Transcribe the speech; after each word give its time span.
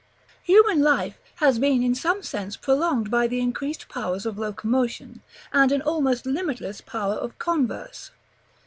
Human 0.45 0.81
life 0.81 1.19
has 1.35 1.59
been 1.59 1.83
in 1.83 1.93
some 1.93 2.23
sense 2.23 2.57
prolonged 2.57 3.11
by 3.11 3.27
the 3.27 3.39
increased 3.39 3.87
powers 3.87 4.25
of 4.25 4.39
locomotion, 4.39 5.21
and 5.53 5.71
an 5.71 5.83
almost 5.83 6.25
limitless 6.25 6.81
power 6.81 7.13
of 7.13 7.37
converse. 7.37 8.09